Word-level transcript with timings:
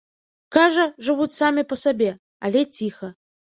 Кажа, 0.55 0.85
жывуць 1.09 1.29
самі 1.41 1.63
па 1.75 1.79
сабе, 1.83 2.11
але 2.51 2.67
ціха. 2.81 3.15